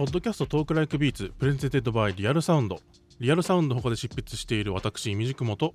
[0.00, 2.80] ポッドキャスト Talk Like Beats presented by Real Sound。
[3.18, 5.74] リアルサウンド他で執筆している私みじくもと。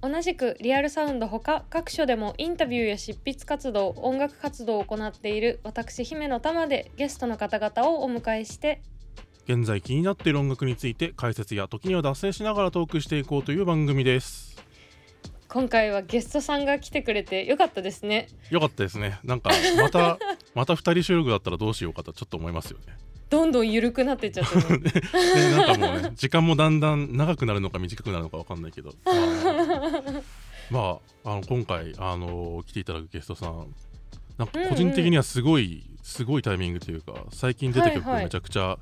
[0.00, 8.80] 同じくリアルサウンドほか各所でもインタビューや執筆活動音楽活動を行っている私姫乃たまでゲストの方々をお迎えして。
[9.44, 14.56] 現在気になっている音楽について解説や時には脱線しながらトークしていこうという番組です。
[15.48, 18.28] 今回はゲストさんが来てくれてよかったですね。
[18.48, 19.20] よかったですね。
[19.22, 20.18] なんかまた
[20.54, 24.80] また二人収録だったらどうしようかとちょっと思いますよねどんどん緩くなってっちゃってる。
[24.82, 24.90] で
[25.56, 28.92] なんかもうね時間もだんだん長くなるのか短くなるのかわかんないけど。
[30.70, 33.74] まあまああの今回あの来ていただくゲストさん
[34.36, 38.24] なんか個人的にはすごい、すごいタイミングというか最近出た曲はいはい。
[38.24, 38.78] めちゃくちゃ、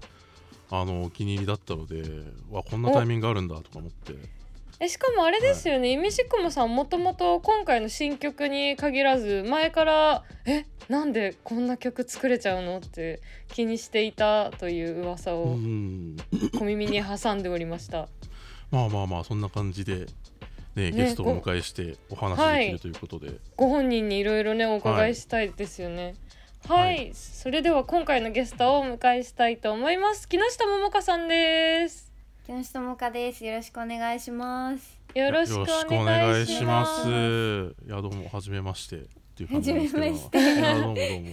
[0.70, 2.02] あのお気に入りだったので
[2.50, 4.14] わこんなタイミングあるんだとか思って
[4.80, 16.17] えしかもあれですよね、イミシクモさんもともと今回の新曲に限らず前からえなんでこんな曲作れちゃうのって気にしていたという噂うをん
[16.56, 18.08] 小耳に挟んでおりました。
[18.70, 20.06] まあまあまあそんな感じで、
[20.77, 26.14] ね、ねゲストをお迎えしてお話できるということで、ご本人にいろいろねお伺いしたいですよね。
[26.69, 30.28] はい、はいそれでは今回のゲストをお迎えしたいと思います。
[30.28, 32.08] 木下桃香さんです。
[32.48, 33.44] 木下もかです。
[33.44, 34.98] よろしくお願いします。
[35.14, 37.06] よろしくお願いします。
[37.06, 41.30] いやどうもはじめましてっていう感じですけどはじめましていやどうもどうも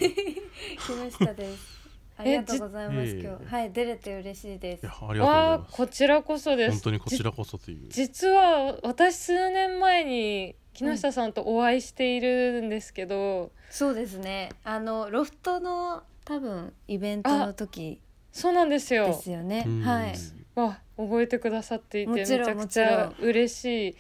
[1.07, 1.79] 木下です。
[2.17, 3.07] ありがとうございます。
[3.07, 4.91] じ今日はい出れて嬉しいですいや。
[4.91, 6.71] ありがとうございわあますこちらこそです。
[6.71, 14.49] 本当にこちらこそというじ実は私数年前に木下さんとお会いしているんですけど、そうですね。
[14.65, 18.01] あのロフトの多分イベントの時
[18.33, 19.05] そうなんですよ。
[19.05, 19.69] ですよねう。
[19.69, 20.13] んはい。
[20.55, 23.95] わ覚えてくださっていてめちゃくちゃ嬉しい。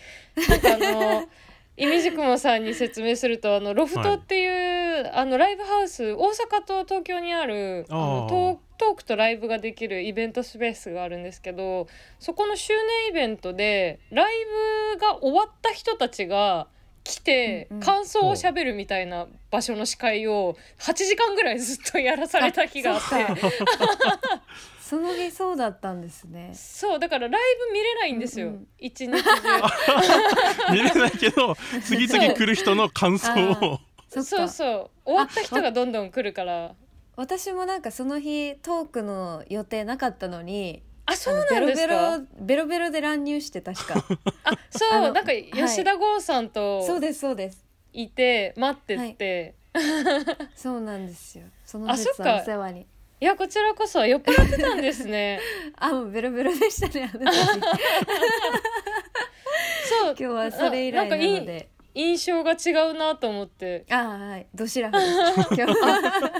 [0.49, 1.27] なんかあの
[1.77, 4.47] イミジクモさんに説明するとあのロフトってい
[5.01, 11.87] う、あのライブハウス大阪と東京にあるあのトートークとライブができるイベントスペースがあるんですけど
[12.19, 14.35] そこの周年イベントでライ
[14.95, 16.67] ブが終わった人たちが
[17.03, 17.83] 来てうんうん。
[17.83, 23.05] 感想をしゃべるみたいな場所の司会を8時間ぐらいずっとやらされた日があって。
[24.85, 26.51] あその日そうだったんですね。
[26.53, 28.67] そうだからライブ見れないんですよ、うんうん。
[28.77, 29.29] 一日中。
[30.71, 33.79] 見れないけど次々来る人の感想を。
[34.09, 34.23] そう。
[34.23, 36.75] そう終わった人がどんどん来るから。
[37.15, 40.83] 私もなんかその日トークの予定なかったのに。
[41.07, 41.87] あそうなんですか？
[41.87, 44.03] ベロベロベロベロで乱入して確か。
[44.43, 47.63] あそうなんか吉田剛さんとそうですそうです。
[47.93, 49.55] いて待ってって、
[50.55, 51.45] そうなんですよ。
[51.65, 52.23] そのあそっか。
[52.23, 52.87] 節はお世話に
[53.21, 55.39] い、やこちらこそ酔っ払ってたんですね。
[55.77, 57.37] あもうベロベロでしたねあの時
[59.87, 60.15] そう。
[60.15, 63.85] 今日はそれ以来ななんかいので印象が違うなと思って。
[63.89, 64.47] あーはい。
[64.53, 65.07] どしらふです。
[65.55, 66.31] 今日は。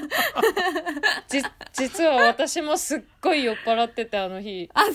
[1.29, 1.41] じ
[1.71, 4.69] 実は私もすっごい酔っ払っててあの日。
[4.73, 4.91] あそ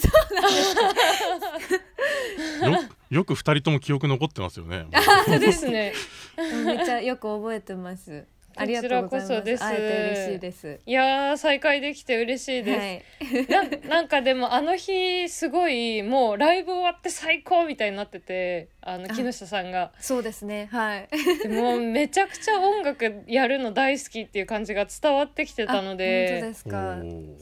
[2.68, 4.86] うよよく二人とも記憶残ってますよね。
[5.24, 5.94] そうですね。
[6.66, 8.26] めっちゃよく覚えてます
[8.60, 9.28] ありがとうございます。
[9.28, 9.62] こちらこそです。
[9.62, 13.70] 会えて嬉しいですいやー再会できて嬉しいです、はい。
[13.86, 19.92] な なんかでもあの日すごいもうライブ終わって最高みたいになっててあのあ木下さんが。
[20.00, 20.68] そうですね。
[20.72, 21.08] はい。
[21.42, 26.96] でもうめちゃくちゃ音楽やるの大好きっていう感じが伝わってきてたのあで本当ですか？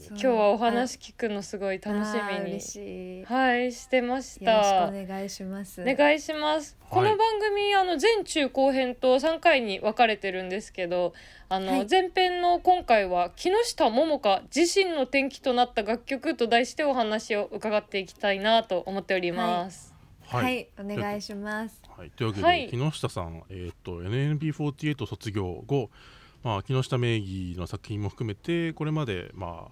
[0.09, 3.25] 今日はお話聞くのすごい楽しみに嬉しい。
[3.25, 5.81] はいしてましよろしくたお願いします。
[5.81, 6.89] お願いします、はい。
[6.89, 11.13] この番組あの前中後編と3回に分かれてるんですけど
[11.47, 11.87] あの、はい。
[11.89, 19.88] 前編の今回は木下桃香自身の転機となった楽曲と題してお話を伺っていきたいなと思っております。
[19.88, 19.88] はい、
[20.79, 21.81] お願いします。
[21.97, 22.69] はい、というわけで、はい。
[22.69, 25.89] 木下さん、えー、と NNB48 卒業後、
[26.43, 29.67] まあ、木下名義の作品も含めてこれまで、ま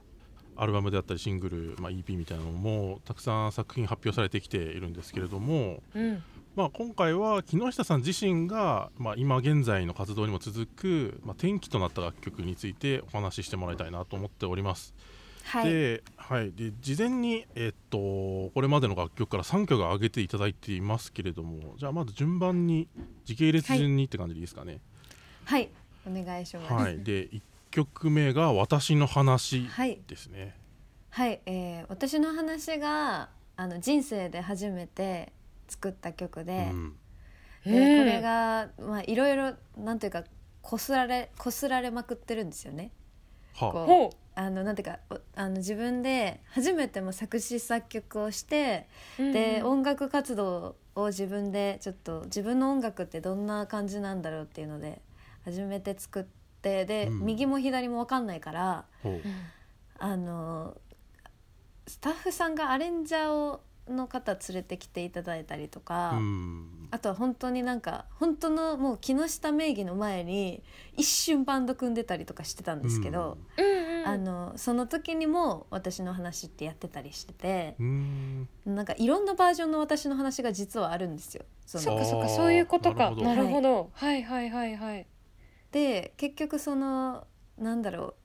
[0.58, 6.24] あ、アルバムであったりシングル、まあ、EP みたいなのもたくさん作品発表されてきているんですけれども、うん、
[6.56, 14.96] まあ、今回は木下さん自身が、まあ、今現在の活動にも続く、まあ、転機となった楽曲についてお話ししてもらいたいなと思っております。
[15.48, 15.72] はい。
[15.72, 22.90] ではい、で事前に、えっとこれまでの楽曲から3曲挙げていただいていますけれどもじゃあまず順番に
[23.24, 24.82] 時系列順にって感じでいいですかね。
[25.46, 25.70] はい。
[26.06, 26.74] お願いします。
[26.74, 27.42] はい、で1
[27.72, 30.54] 曲目が「私の話はい」ですね。
[31.12, 35.32] はい、えー私の話があの人生で初めて
[35.70, 36.96] 作った曲で,、うん。
[37.64, 40.26] これがまあいろいろなんていうか
[40.62, 42.92] こすられこすられまくってるんですよね。
[43.54, 43.86] はこう。
[43.86, 48.88] ほあのなんていうかおあの自分で初めても作詞作曲をして、
[49.18, 55.02] うん音楽活動を自分でちょっと自分の音楽ってどんな感じなんだろうっていうので
[55.44, 56.24] 初めて作っ
[56.62, 57.26] てで、うん。
[57.26, 59.22] 右も左も分かんないからほう。
[59.98, 60.78] あの
[61.88, 66.90] スタッフさんがアレンジャーをの方連れてきていただいたりとか、うん。
[66.92, 70.62] あとは本当になんか本当のもう木下名義の前に
[70.96, 73.77] 一瞬バンド組んでたりとかしてたんですけど、うんうん
[74.08, 78.50] あのその時にも私の話ってやってたりしててうん。
[78.66, 81.46] なんかいろんなバージョンの私の話が実はあるんですよ。
[81.66, 82.54] そのそっかそっかそう。
[82.54, 83.12] いうことか。
[83.12, 83.26] なるほど。
[83.26, 83.90] なるほど。
[83.94, 85.08] はいはいはいはい。
[85.72, 87.28] で結局その
[87.58, 88.16] なんだろ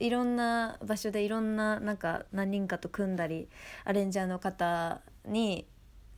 [0.00, 3.48] ういろんな場所でいろんななんか何人かと組んだり
[3.84, 5.66] アレンジャーの方に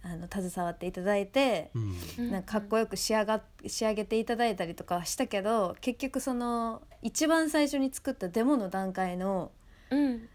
[0.03, 1.71] あの携わっていただいて
[2.19, 2.31] うん。
[2.31, 9.53] なんかかっこよく仕上が仕上げていただいたりとかはしたけど結局その一番最初に作ったデモの段階の
[9.91, 10.29] うん。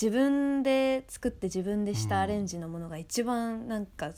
[0.00, 4.14] 自分で作って自分でしたアレンジのものが一番なんか好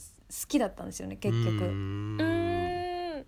[0.47, 1.63] きだったんですよね結う局。
[1.63, 2.17] ん。
[2.19, 3.25] うーん。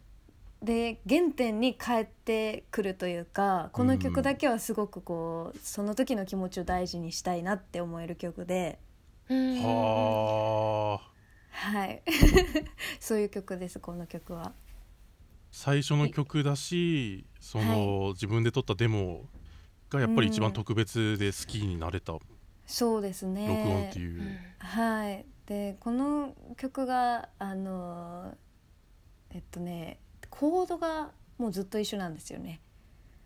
[0.61, 8.77] で原点に帰ってくるというかこの曲だけはすごくこうその時の気持ちを大事にしたいなって思える曲で。
[9.29, 9.55] うん。
[9.63, 11.12] はあ
[11.53, 12.01] はい。
[12.99, 14.53] そういう曲ですこの曲は。
[15.51, 19.29] 最初の曲だしその、自分で撮ったデモ
[19.89, 22.17] がやっぱり一番特別で好きになれた。
[22.65, 23.47] そうですね。
[23.47, 25.25] 録音っていう、はい。
[25.45, 28.33] でこの曲があの
[29.29, 32.61] えっとねコードがもうずっと一緒なんですよね。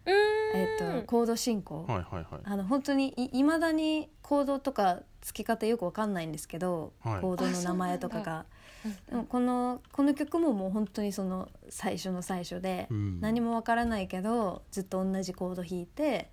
[0.06, 0.14] うん。
[0.58, 2.42] えっとコード進行、はいはいはい。
[2.44, 7.22] あの本当にいまだにコードとか付け方よくわかんないんですけど、はい。
[7.22, 8.46] コードの名前とかが。
[9.10, 13.20] でもこのこの曲ももう本当にその最初の最初で、うん。
[13.20, 16.32] 何もわからないけどずっと同じコード弾いて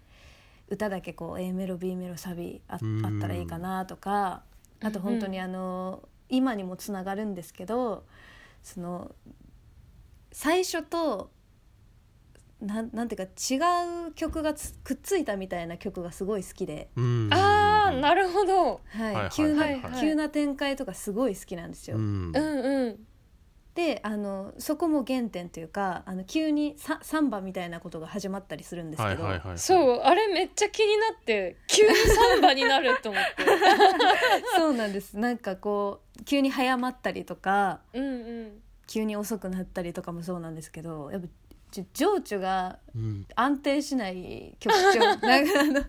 [0.69, 3.19] 歌だけこう A メロ B メロサビああうん。
[3.19, 4.43] ったらいいかなとか
[4.81, 8.05] あと本当にあの今にもつながるんですけど
[8.63, 9.13] その
[10.31, 11.31] 最初と
[12.65, 17.29] なんなんていうか違う曲がつくっついたみたいな曲がすごい好きで、うん。
[17.33, 18.81] あーなるほど。
[18.87, 19.15] はい。
[19.15, 19.31] はい
[20.01, 21.97] 急な展開とかすごい好きなんですよ。
[21.97, 22.33] うん。
[22.35, 23.07] うんうん。
[23.75, 29.59] であのそこも原点というかあの急にササンバみたいなことが始まったりするんですけど、はいはいはい。
[29.59, 33.45] そうあれめっちゃ気になって急にサンバになると思って。
[34.57, 35.19] そうなんです。
[35.19, 38.61] なんかこう急に早まったりとかうんうん。
[38.87, 41.29] 急に遅くなったりとかもそうなんですけどやっぱ
[41.93, 43.27] 情緒がうん。
[43.35, 45.01] 安定しない曲調。
[45.27, 45.89] なんかあの好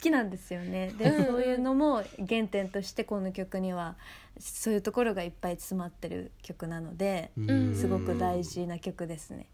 [0.00, 0.92] きなんですよね。
[0.98, 3.96] でうんうんそういうのも原点としてこの曲には
[4.38, 7.74] そういうところがいっぱい詰まってる曲なのでうん。
[7.74, 9.46] すごく大事な曲ですね。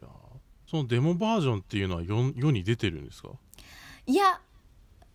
[0.00, 0.08] いや
[0.70, 3.30] そのデモバージョンっていうのは世世に出てるんですか？
[4.06, 4.40] いや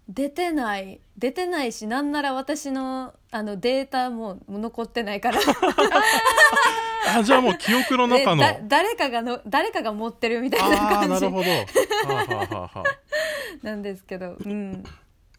[0.09, 0.99] 出てない。
[1.17, 5.39] 出てないしなんなら私のあのデータも残ってないから
[7.07, 8.43] あじゃあもう記憶の中の。
[8.67, 11.09] 誰かがの誰かが持ってるみたいなああ感じ。
[11.09, 11.49] なるほど。
[11.49, 11.65] は
[12.03, 12.83] あ、はあはあはあ、
[13.65, 14.83] なんですけど、うん、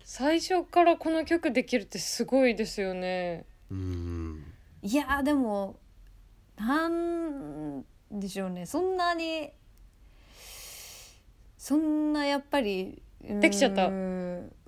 [0.02, 3.46] 最初からこの曲できるってすごいですよね。
[3.70, 4.44] うん。
[4.82, 5.78] いやでも
[6.56, 8.66] なんでしょうね。
[8.66, 9.50] そんなに
[11.56, 13.88] そんなやっぱりできちゃった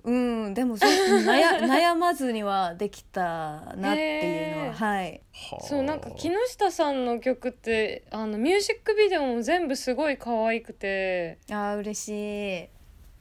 [0.07, 4.71] うんうんでもそ悩 悩まずにはできたなっていうのはへー。
[4.71, 5.21] はい。
[5.33, 11.39] はあそうなんか木下さんの曲ってあのミュージックビデオも全部すごい可愛くて。
[11.51, 12.69] あー嬉しい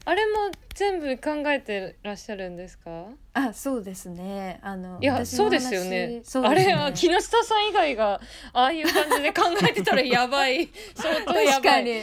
[0.09, 0.33] あれも
[0.73, 3.07] 全部考えてらっしゃるんですか？
[3.35, 4.61] あそうですね。
[4.63, 6.07] あのいやそうですよね。
[6.07, 6.23] ね。
[6.45, 8.21] あれは木下さん以外が
[8.53, 10.69] ああいう感じで考えてたらやばい。
[10.95, 11.61] 相当やばい。
[11.61, 12.03] 確かに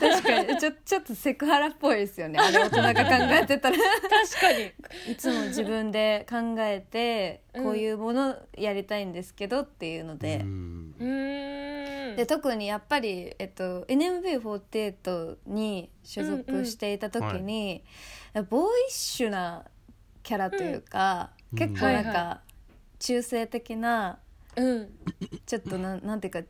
[0.00, 0.58] 確かに。
[0.58, 2.40] ちょちょっとセクハラっぽいですよね。
[2.40, 2.94] あれ大人が
[3.28, 3.76] 考えてたら。
[3.76, 5.12] 確かに。
[5.12, 10.94] いつも自分で考えてうんこういうものやりたいんですけどっていうので,、うん。
[10.98, 11.63] うーん
[12.16, 17.84] で特にやっぱり、えっと、NMB48 に所属していた時に、
[18.48, 19.64] ボーイッシュな
[20.22, 21.58] キャラというか、うん。
[21.58, 22.40] 結構なんか
[22.98, 24.18] 中性的な
[24.56, 24.90] うん。
[25.46, 26.42] ちょっとなんなんていうか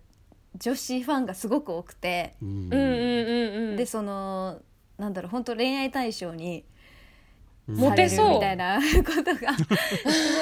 [0.56, 2.35] 女子ファンがすごく多くて。
[2.42, 3.71] うんうんうんうん。
[3.71, 4.61] うんでその
[4.99, 6.64] なんだろう本当恋愛対象に
[7.68, 7.76] うん。
[7.76, 9.64] モテそうみたいなことがす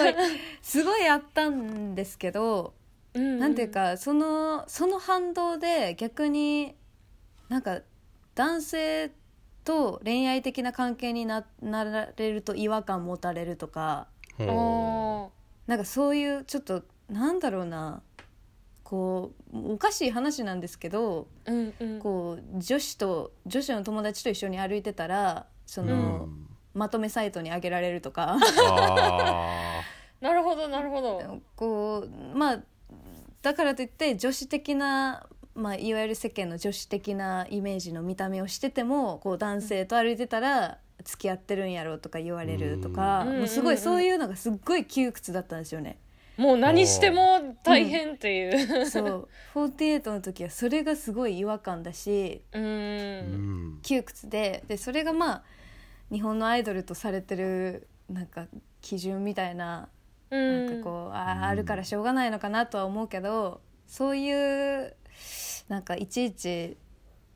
[0.03, 0.15] ごい
[0.61, 2.75] すごいあったんですけど、
[3.15, 3.39] うんうん。
[3.39, 6.75] なんていうかそのその反動で逆に
[7.49, 7.81] なんか
[8.35, 9.13] 男性
[9.65, 18.03] と恋愛的な関係にななられると違和感持たれるとかなんかそういうちょっとなんだろうな
[18.83, 22.01] こうおかしい話なんですけどーうんうん。
[22.01, 26.47] こう女子と女子の友達と一緒に歩いてたらそうの、ん。
[26.75, 28.37] まとめサイトに上げられるとか。
[28.39, 29.83] あ
[30.21, 31.41] なるほどなるほど。
[31.57, 32.61] こうまあ
[33.43, 45.99] だからといって女子的な、まあ、いわゆる世間の女子的なイメージの見た目をしててもこう男性と歩いてたら付き合ってるんやろとか言われるとかうんもうすごいそういうのがすっごい窮屈だったんですよね。
[46.39, 48.87] もう何しても大変っていう。
[48.87, 52.59] そう48の時はそれがすごい違和感だしう。
[52.59, 55.43] うんん窮屈ででそれがまあ
[56.11, 58.47] 日本のアイドルとされてるなんか
[58.81, 59.89] 基準みたいな
[60.33, 60.67] うん。
[60.67, 61.15] なんかこう、うん。
[61.15, 64.97] ああるからしょうがないのかなとは思うけどそういう
[65.69, 66.77] なんかいちいち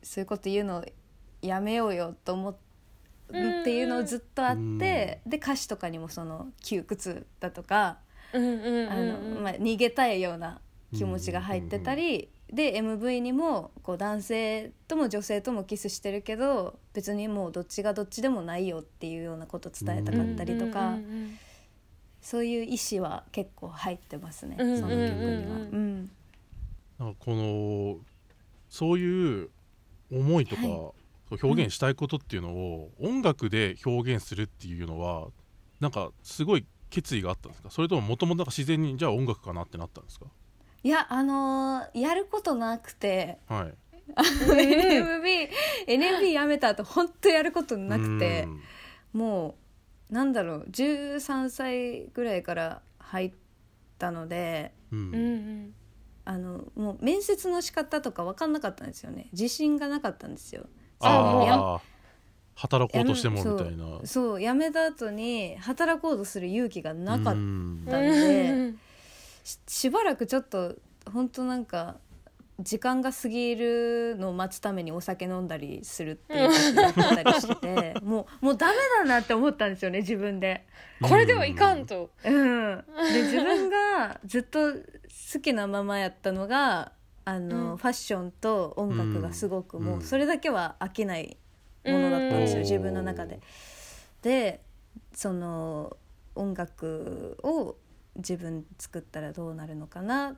[0.03, 0.83] そういうこと言うの
[1.41, 2.55] やめようよと思っ
[3.29, 7.97] うんっていうのをずっとあって、で歌詞とかにもその窮屈だとか、
[8.33, 10.61] 逃げたいような
[10.95, 20.97] 気持ちが入ってたり、で MV にもこう男性とも女性ともキスしてるけど別にもうどっちがどっちでもないよっていうようなこと伝えたかったりとか、
[22.29, 25.01] そういう意思は結構入ってますね、うんその曲には。
[25.01, 25.13] うん。
[25.13, 26.11] うんうん
[26.99, 27.97] なんかこの
[28.69, 29.49] そういう
[30.11, 31.39] 思いとか、はい。
[31.41, 35.27] 表現したいことっていうのを音楽で表現するっていうのは
[35.79, 37.69] なんかすごい決意があったんですか？
[37.69, 40.25] それとももともと自然にじゃあ音楽かなってなったんですか？
[40.83, 43.37] いやあのーやることなくて。
[43.47, 43.73] はい。
[44.17, 45.49] NMB,
[45.87, 48.47] NMB やめた後本当やることなくて。
[49.13, 49.55] もう
[50.09, 53.33] なんだろう13歳ぐらいから入っ
[53.97, 54.99] たのでうん。
[54.99, 55.73] うんうん。
[56.25, 59.29] あのもう面接の仕方とか分かんなかったんですよね。
[59.31, 60.65] 自信がなかったんですよ。
[60.99, 61.79] あ
[62.55, 64.01] 働こうとしてもみたいな。
[64.03, 67.85] そう辞めた後に働こうとする勇気がなかったうん。
[67.85, 68.73] で
[69.45, 70.75] ししばらくちょっと
[71.09, 71.95] 本当なんか
[72.59, 78.73] 時間が過ぎるのを待つためにお酒飲んだりするっていう時だったりしてて もうもうダメ
[79.03, 80.65] だなって思ったんですよね自分で。
[81.01, 82.09] これではいかんと。
[82.25, 82.83] うん、
[83.13, 86.93] で自分がずっと好きなままやったのが
[87.25, 91.37] あの、うんファッションと音楽がすごくもう、うんそれだけは飽きない
[91.85, 93.39] ものだったんですよ、うん自分の中で。
[94.23, 94.61] で
[95.13, 95.95] その
[96.33, 97.75] 音楽を
[98.15, 100.37] 自分作ったらどうなるのかな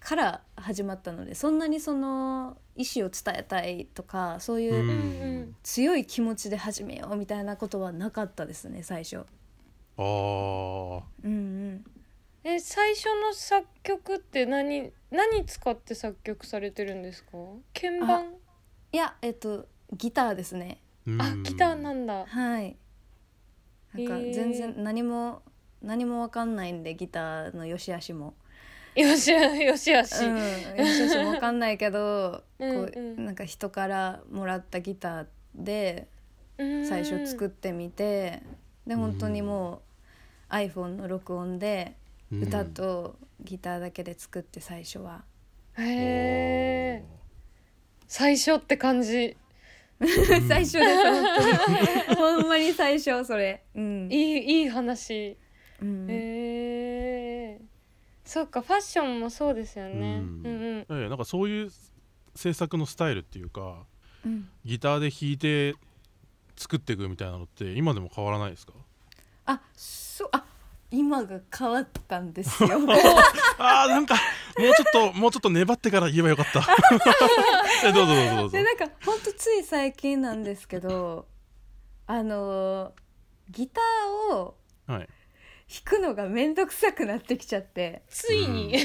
[0.00, 9.24] から始まったのでそんなにその意思を伝えたいとかそういう強い気持ちで始めようみたいなことはなかったですね最初。
[9.96, 11.02] あー。
[11.24, 11.34] うんう
[11.76, 11.84] ん。
[12.44, 17.30] え最初の作曲って何何使って作曲されてるんですか？
[17.72, 18.34] 鍵盤？
[18.92, 20.80] いやえっとギターですね。
[21.06, 21.22] うん。
[21.22, 22.26] あギターなんだ。
[22.26, 22.76] はい。
[23.94, 25.42] なんか全然何も、
[25.80, 28.34] 何もわかんないんでギターの良し悪しも、
[28.96, 30.36] よしよしよし、うん、
[30.76, 36.08] 良し悪しもわかんないけどこうなんか人からもらったギターで
[36.58, 36.86] うん。
[36.86, 38.42] 最初作ってみて、
[38.86, 39.82] で本当にも
[40.50, 41.96] う iPhone の録音で
[42.32, 42.42] うん。
[42.44, 45.24] 歌とギターだけで作って最初は、
[45.78, 47.04] へえ
[48.06, 49.36] 最初って感じ。
[50.48, 53.62] 最初です本当にほんまに最初それ。
[53.74, 55.36] うん、いいいい話。
[55.80, 56.10] うん。
[56.10, 56.33] へえ
[58.24, 59.92] そっかファッションもそうですよね。
[59.92, 60.42] うん。
[60.44, 61.02] うんうん。
[61.02, 61.70] ええなんかそういう
[62.34, 63.84] 制作のスタイルっていうか
[64.24, 64.48] うん。
[64.64, 65.74] ギターで弾いて
[66.56, 68.72] 作っていくみたいなのって今でも変わらないですか？
[69.46, 70.44] あそうあ
[70.90, 72.70] 今が変わったんですよ。
[73.58, 76.60] あーなんかもうちょっともうちょっと粘ってから言えばよかった。
[77.84, 78.56] えどうぞどうぞどうぞ。
[78.58, 81.26] でなんかほんとつい最近なんですけど
[82.06, 82.92] あのー
[83.50, 85.08] ギターをはい
[85.66, 88.02] 弾くのがめんどくさくなってきちゃって。
[88.08, 88.76] ついに、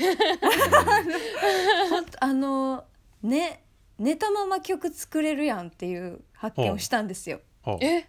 [1.89, 3.65] ほんとあのーね
[3.97, 7.41] 寝たまま曲作れるやんっていう発見をしたんですよ。
[7.63, 8.07] はえ？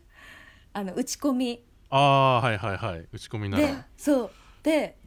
[0.72, 1.64] あの打ち込み。
[1.90, 3.08] ああーはいはいはい。
[3.12, 4.30] 打ち込みなでらそう。
[4.62, 4.99] で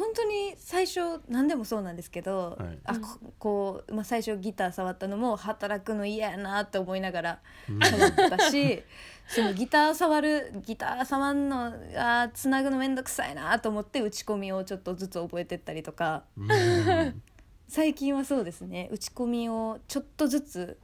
[0.00, 2.78] 本当に最初何でもそうなんですけど、はい。
[2.84, 7.78] あここう、まあ、最初ギター触ったのも働くの嫌やなって思いながらうん。
[7.80, 8.82] 触ったし
[9.28, 16.24] そのギター触るギター触んのあつなぐのめんどくさいなと思って打ち込みをちょっとずつ覚えてったりとか。
[16.38, 17.22] うん。
[17.68, 18.88] 最近はそうですね。
[18.90, 20.78] 打ち込みをちょっとずつ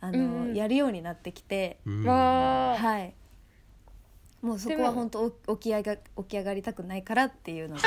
[0.00, 0.48] あの、うん。
[0.50, 3.14] うんやるようになってきて、はい
[4.42, 7.82] もうそこは本当起き上が起き上がりたくないからっていうので。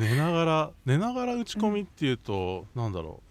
[0.00, 3.22] 寝ながら寝ながら打ち込みっていうと、なんだろ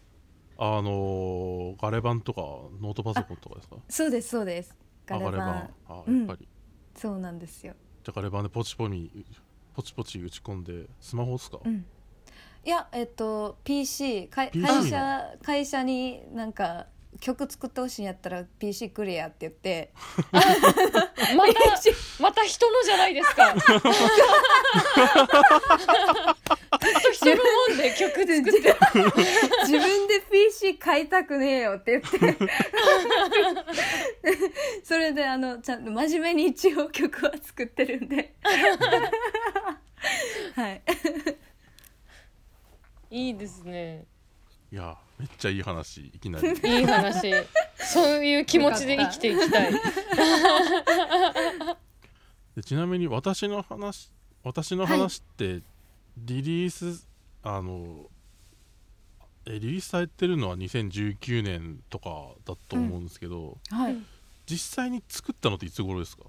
[0.58, 0.64] う。
[0.64, 2.42] あのーガレ版とか
[2.80, 3.78] ノートパソコンとかですか？
[3.90, 4.78] そうですそうです。
[5.06, 5.74] ガあレ版。
[5.90, 6.20] あうん。
[6.20, 6.48] やっぱり、
[6.96, 9.26] そうなんですよ、じゃあガレ版でポチポミ
[9.74, 11.84] ポチポチ打ち込んでスマホですか、うん、
[12.64, 14.52] いやえっと PC 会
[14.88, 16.86] 社会社になんか
[17.20, 19.92] 曲作ってほしいんやったら PC くれやって言って。
[20.32, 20.42] ま
[21.48, 21.54] た
[22.20, 23.54] また人のじゃないですか。
[23.54, 23.64] ずっ
[27.02, 27.42] と人のも
[27.76, 28.26] んで曲作っ
[28.62, 28.76] て。
[29.62, 32.02] 自分で PC 買いたくねえよって言っ
[32.36, 32.48] て。
[34.84, 38.36] それであのちゃんと真面目に一応曲は作ってるんで。
[40.56, 40.82] はい。
[43.10, 44.06] いいですね。
[44.72, 46.50] いやめっちゃいい話いきなり。
[46.80, 47.32] いい話。
[47.78, 49.72] そういう気持ちで生きていきたい。
[52.56, 54.12] でちなみに私の話
[54.44, 55.62] 私の話って
[56.18, 57.08] リリース、
[57.42, 58.10] あの
[59.46, 63.98] えリリースされてるのは2019年とかだと思うんですけど、はい。
[64.46, 66.24] 実際に作ったのっていつ頃ですか？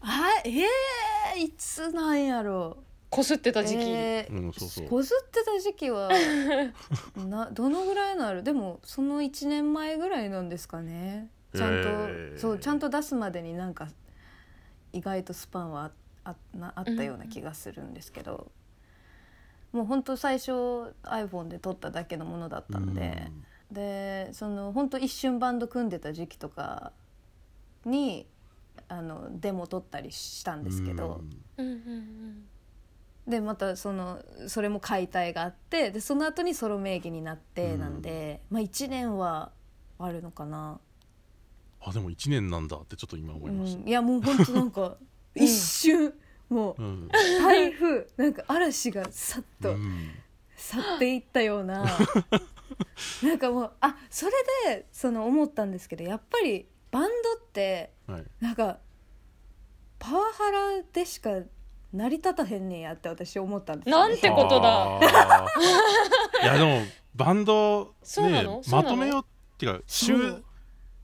[0.00, 2.76] あえー、いつなんやろ
[3.10, 4.88] こすってた時期、えーうんそうそう。
[4.88, 6.10] こずってた時期は
[7.16, 11.30] などのぐらいなるでもその1年前ぐらいなんですかね。
[11.54, 12.38] ちゃんと、へー。
[12.38, 13.88] そうちゃんと出すまでになんか
[14.92, 15.92] 意外とスパンは
[16.24, 18.50] ああなあったような気がするんですけど、
[19.72, 20.50] もう本当最初
[21.04, 23.30] iPhone で撮っただけのものだったんで、
[23.70, 26.92] でその本当一瞬バンド組んでた時期とか
[27.84, 28.26] に
[28.88, 31.22] あのデモ撮ったりしたんですけど。
[31.56, 32.48] うんうんうん
[33.26, 39.50] でまたそのそれも解体があってでその後にソロ名義になってなんで、まあ1年は
[39.98, 40.78] あるのかな、
[41.80, 44.96] あでも1年なんだってちょっと今思ういました、ん、いやもう本当なんか
[45.34, 46.14] 一瞬
[46.48, 47.08] もううん。
[47.08, 50.10] 台風なんか嵐がさっとうん。
[50.56, 51.84] 去っていったような。
[53.22, 54.32] なんかもうあそれ
[54.66, 58.78] でその思ったんですけどやっぱりバンドってはい、なんか
[59.98, 61.30] パワハラでしか
[61.96, 64.96] 成り立たへんねんやって私思ったんですよなんてことだ。
[64.96, 66.44] あー。
[66.44, 66.82] いやでも
[67.14, 68.90] バンドそうなねのそうなの？
[68.90, 69.24] まとめようっ
[69.58, 70.44] ていうか週そう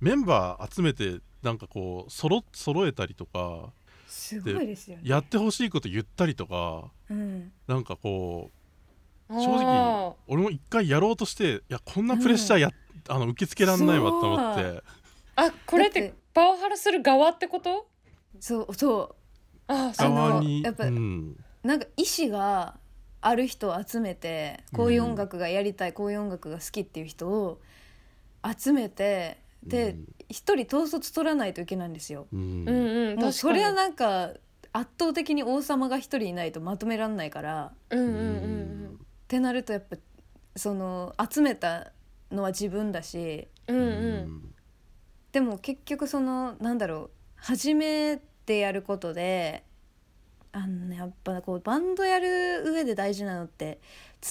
[0.01, 3.71] メンバー集めてなんかこうそろ揃えたりとか
[4.07, 5.03] すごいですよね。
[5.05, 7.53] やってほしいこと言ったりとかうん。
[7.67, 8.51] なんかこ
[9.31, 12.71] う正直俺も一回やろうとしていやこんなプレッシャーや、
[13.09, 14.83] あの受け付けらんないわと思って。
[15.37, 16.15] あこれっだってて。
[16.35, 17.87] パワハラする側ってこと？
[18.41, 19.15] そうそう
[19.73, 21.37] あそうあの側にやっぱうん。
[21.63, 22.79] なんか意思が
[23.21, 27.61] ある人を集めてこういう音楽がやりたい、こういう音楽が好きっていう人を
[28.59, 30.09] 集めてでうん。
[30.29, 32.27] 一、人統率取らないといけないんですよ。
[32.33, 32.41] うん。
[32.41, 34.31] うんうんもうそれは確なんか
[34.73, 38.85] 圧倒的に王様が一人いないとまとめられないからかにうんうんううん。
[38.87, 38.93] んっ
[39.29, 39.97] てなるとやっぱ
[40.57, 41.93] その集めた
[42.31, 43.91] のは自分だしうんううん。
[44.27, 44.55] ん
[45.33, 49.65] でも結局そのなんだろう初めてやることで
[50.53, 53.81] あの、ね、やっぱこうバンドやる上で大事なのって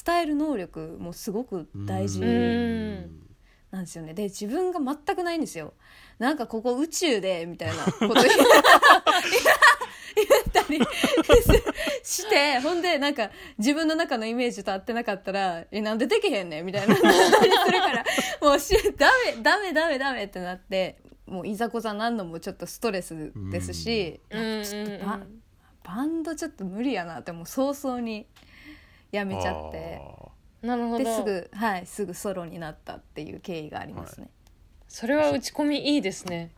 [0.05, 3.27] 伝える能力もすごく大事うん。
[3.71, 4.13] なんですよね。
[4.13, 5.73] で自分が全くないんですよ。
[6.19, 8.27] なんかここ宇宙でみたいな こと 言っ
[10.51, 10.79] たり
[12.03, 17.09] してほんでなんか自分の中のイメージと合ってなかったら「えなんでできへんねん」みたいななった
[17.45, 18.05] りするから
[18.41, 20.97] もうしダメダメダメダメってなって
[21.31, 24.63] もういざこざなんのもちょっとストレスですし、うん。
[25.05, 25.19] バ
[25.83, 28.27] バンドちょっと無理やなってもう早々に
[29.11, 30.01] やめちゃって。
[30.61, 31.03] なるほど。
[31.03, 34.29] ですぐはいすぐソロになったっていう経緯がありますね。
[34.87, 36.51] それは打ち込みいいですね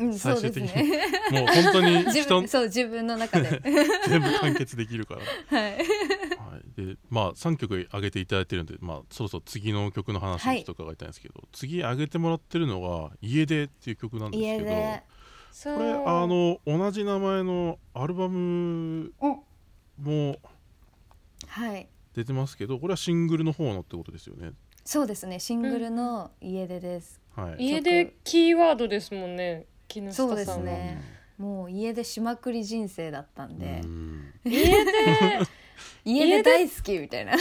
[0.00, 0.68] うん、最そう終的に。
[0.68, 1.40] ですね。
[1.40, 3.60] もう本当に 自人分そう自分の中で、
[4.08, 5.20] 全部完結できるから。
[5.58, 5.82] はい、はい、
[6.86, 19.12] でまあ3曲上げていただいてるんで、まあ、そろそろ次の曲の話をちょっと伺いたいんですけど、次上げてもらってるのが「家出」っていう曲なんですけどこれあの同じ名前のアルバム
[19.98, 20.38] も
[21.46, 21.88] はい。
[22.14, 24.52] 出てますけどこれはシングルの方のってことですよね。
[24.84, 25.38] そうですね。
[25.38, 27.20] シングルの家出です。
[27.36, 31.02] はい、家でキーワードですもんね木下さんそうですはね
[31.36, 34.32] もう家出しまくり人生だったんで、うん。
[34.44, 34.92] 家で
[36.04, 37.32] 家出大好きみたいな。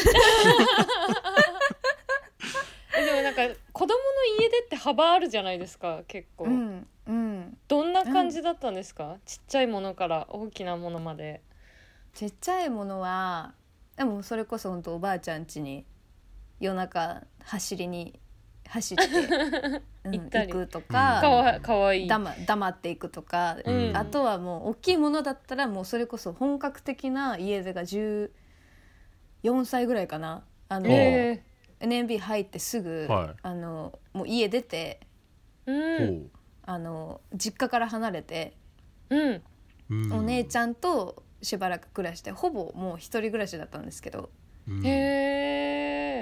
[2.98, 3.42] えでもなんか
[3.74, 7.58] 子供の家出って幅あるじゃないですか結構、うんうん。
[7.68, 11.42] どんな感じだったんですか、ちっちゃいものから大きなものまで。
[12.14, 13.54] ちっちゃいものは
[13.98, 15.86] でもそれこそ本当おばあちゃん家に
[16.62, 18.18] 夜中走りに
[18.70, 19.04] 走って、
[20.04, 20.54] うん行ったり。
[20.54, 22.08] 行くとうんか、かわかわいい。
[22.08, 23.98] 黙黙っていくとか、うん。
[23.98, 28.30] あとはもう大きいものだったらもうそれこそ本格的な家出が14
[29.66, 30.44] 歳ぐらいかな。
[30.70, 31.44] あの、え
[31.80, 33.36] NMB 入ってすぐ、はい。
[33.42, 36.22] あのもう家出てー、うん。
[36.24, 36.30] ほ
[36.64, 38.56] あの実家から離れて、
[39.10, 39.32] うん。
[39.32, 39.42] う
[39.90, 40.14] うん。
[40.14, 44.30] お姉ちゃんとしばらく暮らしてほぼもう一人暮らしだったんですけど。
[44.68, 44.86] うん。
[44.86, 44.90] へ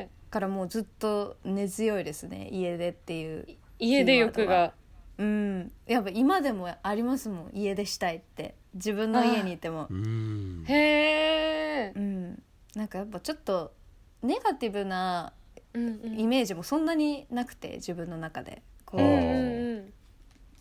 [0.03, 3.47] えからもうずっと根強いですね家出っていう
[3.79, 4.73] 家出欲が。
[5.17, 5.71] うん。
[5.87, 8.55] やっぱ今でもありますもん家出したいって。
[8.75, 9.87] 自分の家にいても。
[9.89, 10.63] うん。
[10.67, 12.43] へえう、ん。
[12.75, 13.73] なんかやっぱちょっと
[14.21, 15.33] ネガティブな
[15.73, 18.61] イメージもそんなになくて自分の中で。
[18.85, 19.77] こう、うん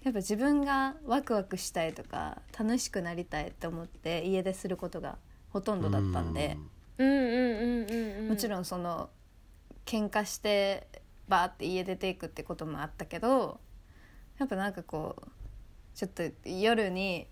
[0.06, 5.18] やっやっぱ自分がワクワクしたいとか楽しくなりたいって思って家ですることが
[5.50, 6.56] ほとんどだったんで、
[6.98, 8.28] うんうんうんうんうん。
[8.28, 9.10] もちろんその
[9.86, 10.86] 喧嘩して
[11.28, 13.60] バーって家出ていくってこともあったけど
[14.38, 15.28] やっぱなんかこう
[15.94, 17.26] ちょっと夜に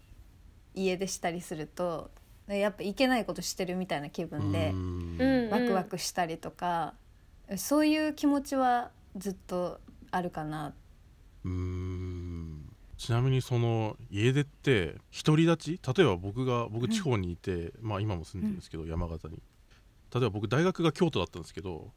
[0.75, 2.11] 家出したりすると
[2.49, 5.17] やっぱいけないことしてるみたいな気分でうん。
[5.19, 6.95] うんワクワクしたりとか、
[7.57, 9.79] そういう気持ちはずっと
[10.11, 10.75] あるかな。
[11.45, 12.75] うーん。
[12.97, 15.81] ちなみにその家出って独り立ち？
[15.97, 19.41] 例えば僕が僕地方にいて、まあ今も住んでるんですけど、山形に。
[20.13, 21.93] 例えば僕大学が京都だったんですけど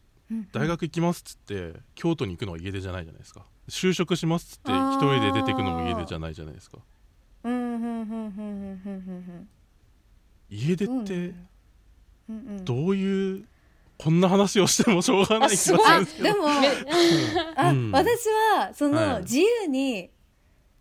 [0.51, 3.45] 大学行きますっつって京都に行くのは家出じゃないじゃないですか。
[3.69, 6.79] 就職しますっつって一人で出てくのも家出じゃないじゃないですか。
[7.43, 9.49] うんうんうんうんうんうん
[10.49, 11.33] 家出うんって
[12.63, 13.45] どういう
[13.97, 16.33] こんな話をしてもしょうがない気がするあんですけど。
[16.33, 16.69] でもめ
[17.55, 17.91] あ、うん。
[17.91, 19.21] 私はその、はい。
[19.23, 20.09] 自由に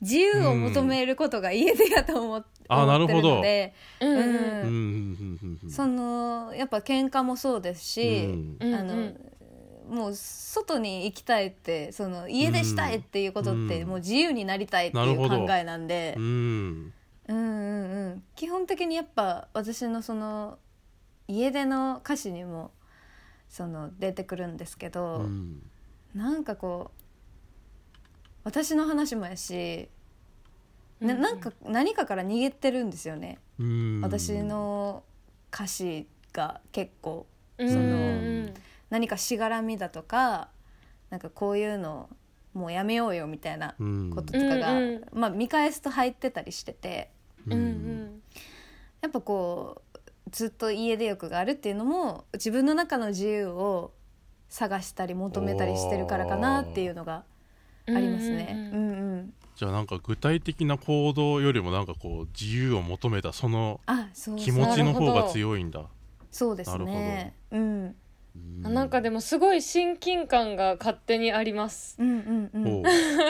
[0.00, 3.36] 自由を求めることが家出やと思,、ってるなるほど。
[3.36, 4.24] ので、うんうんうん。
[4.26, 4.38] うん
[5.42, 8.74] うんうんそのやっぱ喧嘩もそうですし、うんうん。
[8.74, 9.12] あの
[9.88, 13.88] もう外に行きたいってその家出したいっていうことって、うん。
[13.88, 16.14] もう自由になりたいっていう考えなんで。
[16.16, 16.22] う、ん。
[16.24, 16.92] うん。
[17.28, 17.34] うん。
[17.34, 20.58] うん、基本的にやっぱ私のその
[21.28, 22.70] 家出の歌詞にも
[23.48, 24.56] その出てくるん。
[24.56, 25.62] ですけど、うん。
[26.14, 26.44] なん。
[26.44, 27.00] かこう
[28.44, 29.88] 私の話もやし、
[31.00, 31.20] なうん。
[31.20, 31.40] なん。
[31.40, 32.90] か何かから逃げてるん。
[32.90, 34.00] ですよね、うん。
[34.02, 35.02] 私の
[35.52, 37.26] 歌詞が結構
[37.58, 37.68] うん。
[37.68, 37.84] そのう
[38.42, 38.54] ん
[38.90, 40.48] 何かしがらみだとか
[41.10, 42.08] なんかこういうの
[42.54, 44.10] もうやめようよみたいなうん。
[44.10, 45.00] こととかが、うんうん。
[45.12, 47.10] まあ、見返すと入ってたりしてて。
[47.46, 47.58] うん。
[47.58, 48.22] うん
[49.02, 53.92] やっぱこうずっと家出欲があるっていうのも自分の中の自由を
[54.48, 57.24] 探したり求めたりしてるからかなっていうのが
[57.86, 58.70] ありますね。
[58.72, 58.90] ううんん。
[58.90, 63.80] うんじゃあなんか具体的な行動よりもなんかこう自由を求めたその
[64.36, 65.84] 気持ちの方が強いんだ。
[66.30, 67.34] そうですね。
[67.50, 67.96] うん
[68.64, 71.96] あなんかでもすごい親近感が勝手にあります。
[71.98, 72.82] うんうんうん。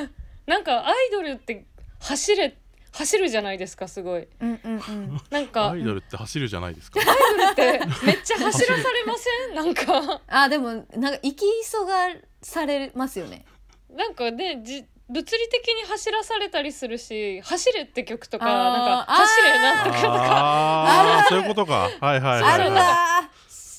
[0.47, 1.65] なんかアイドルって
[2.01, 2.57] 走れ
[2.93, 4.27] 走るじゃないですかすごい。
[4.41, 5.21] うんうんうん。
[5.31, 7.01] なんかアイドルって走るじゃないですか？
[7.01, 9.55] アイドルってめっちゃ走らされません？
[9.57, 10.21] なんか。
[10.29, 12.09] あでもなんか生き急が
[12.43, 13.45] されますよね。
[13.91, 20.09] なんかねじ物理的に走らされたりするし「走れ」って曲とかなんか「走れ」なんとかとか。
[20.19, 21.91] ああそういうことか。
[22.01, 22.53] はいはいはい。
[22.55, 23.31] あるわ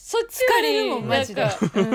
[0.08, 1.46] そっちよりるもんマジで。
[1.52, 1.92] それよ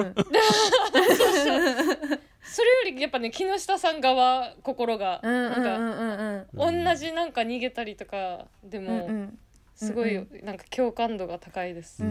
[2.94, 9.38] りやっぱね木下さん側心がなんか同じなんか逃げたりとかでうんもうん
[9.74, 12.04] すごいうんなんか共感度が高いです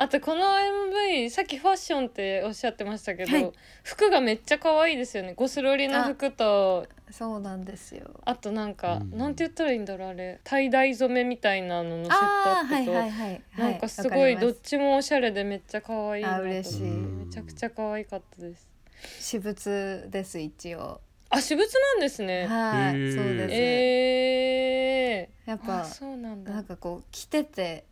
[0.00, 3.52] あとこの MV さっきファッションっておっしゃってましたけど、はい。
[3.84, 5.34] 服がめっちゃ可愛いですよね。
[5.34, 8.08] ゴスロリの服とそうなんですよ。
[8.24, 9.18] あとなんか、うん。
[9.18, 10.40] なんて言ったらいいんだろうあれ。
[10.42, 13.42] タイダイ染めみたいなののセットアップと、はいはい。
[13.58, 16.80] なんかすごいどっちちもおしゃれでめっちゃ可愛いあ嬉しい。
[16.80, 18.70] めちゃくちゃ可愛かったです。
[19.20, 21.02] 私物です一応。
[21.28, 22.46] あ私物なんですね。
[22.46, 23.54] はいそうです。
[23.54, 26.54] えー、やっぱあそうなんだ。
[26.54, 27.84] なんかこう着てて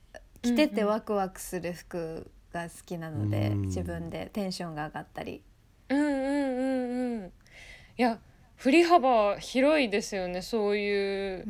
[0.42, 0.86] 着ててうん。
[0.86, 3.62] うんワクワクする服が好きなので、うん。
[3.62, 5.42] 自分でテンションが上がったり。
[5.88, 7.32] うんうんうんうん。
[7.96, 8.20] いや
[8.56, 11.44] 振り幅広いですよねそういう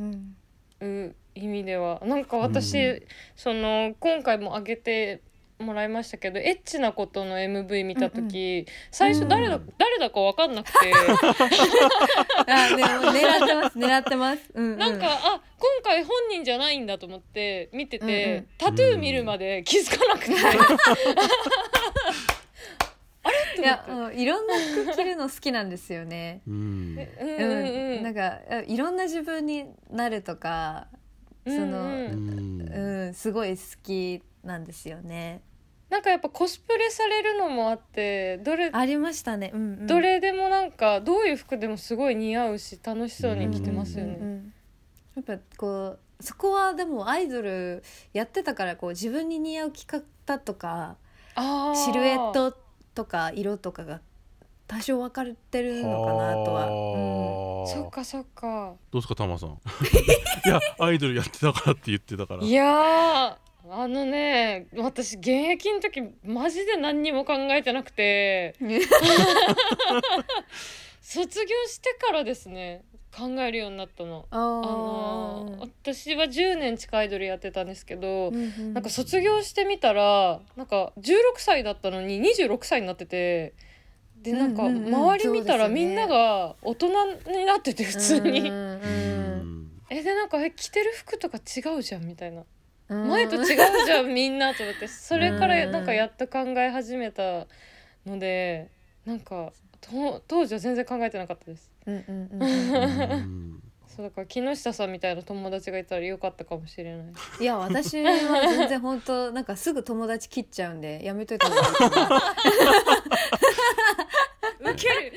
[0.81, 1.07] うん。
[1.07, 2.01] う意味では。
[2.05, 3.03] なんか私、うん。
[3.37, 5.23] その今回も上げて
[5.59, 9.73] もらいましたけどエッチなことの MV 見た時、最初誰だ、うん。
[9.77, 10.79] 誰だか分かんなくて。
[12.47, 14.51] あでも狙ってます狙ってます。
[14.55, 18.49] うんうん、なんかあ今回本人じゃないんだと思って見てて、うんうん。
[18.59, 20.35] タトゥー見るまで気づかなくて、い。
[23.63, 26.43] やうんいろんな服着るの好きなんですよね。
[26.47, 26.99] うん。
[27.21, 30.87] うんうんうん、なんかいろんな自分になるとか
[31.45, 32.61] その、うん。
[32.63, 33.15] ううんん。
[33.15, 35.43] すごい好きなんですよね。
[35.91, 39.51] なんかやっぱコスプレされるのもあってどれありましたね。
[39.55, 44.15] うんうん、どれでもなんかどういう服でもすごい似合うし楽しそうに着てますよね。
[44.15, 44.53] うんうんうん
[45.17, 50.97] やっぱこうそこはでもアイドルやってたからこう自分に似合う着方とか
[51.35, 52.57] あーシルエット
[52.95, 54.01] とか色とかが
[54.69, 56.67] 多少分かれてるのかなとは。
[56.67, 58.75] うんはあそっかそっか。
[58.93, 59.51] どうですかタマさん
[60.47, 68.55] いやアイドルやってたからって言ってたからいやーあのね私現役の時マジで何にも考えてなくて。
[71.01, 72.83] 卒業してからですね
[73.17, 74.27] 考えるようになったの。
[74.31, 83.55] ああのー私は10年近いアイドルやってたんですけど、ーなんか卒業してみたらなんか16歳だったのに26歳になってて
[84.21, 84.95] でなんかうんうんうん。
[84.95, 86.89] 周り見たらみんなが大人
[87.33, 92.41] になってて普通に、うんうんえでなんかえ着てる服とか違うじゃんみたいな。
[92.41, 92.47] うん
[92.89, 93.45] 前と違う
[93.87, 95.73] じゃんみんなと思ってそれからうん。
[95.73, 97.47] なんかやっと考え始めた
[98.07, 98.71] ので
[99.05, 101.71] なんかと当時は全然考えてなかったです。
[101.87, 107.07] うんうんうんうんそうだから木下さんみたいな友達がいたらよかったかもしれない。
[107.41, 108.13] いや私は
[108.47, 111.75] 全然本当なんかすぐ友達切っちゃうんでやめといた方がいい。
[111.75, 111.91] か
[114.61, 115.13] なウケる。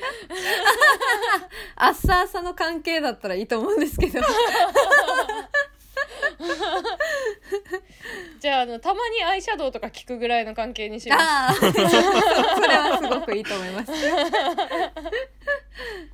[1.76, 4.20] あっさあさの関係だったらいいと思うんですけど
[8.40, 11.22] じゃああのたまにアイシャドウとか聞くぐらいの関係にします。
[11.22, 13.92] ああ それはすごくいいと思います。